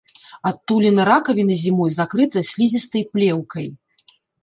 [0.49, 3.73] Адтуліна ракавіны зімой закрыта слізістай плеўкай.